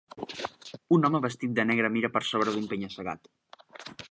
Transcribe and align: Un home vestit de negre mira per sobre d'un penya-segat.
Un 0.97 1.05
home 1.09 1.21
vestit 1.25 1.53
de 1.59 1.67
negre 1.73 1.93
mira 1.99 2.13
per 2.17 2.25
sobre 2.31 2.57
d'un 2.57 2.67
penya-segat. 2.73 3.35